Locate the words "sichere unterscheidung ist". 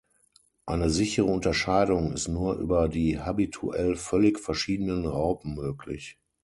0.89-2.27